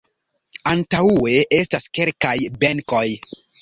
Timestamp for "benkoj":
2.67-3.09